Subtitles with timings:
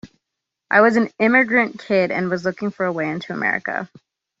[0.71, 3.87] I was an immigrant kid and was looking for a way into America.